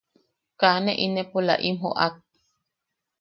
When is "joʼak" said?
1.81-2.15